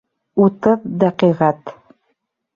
[0.45, 1.75] Утыҙ дәҡиғәт.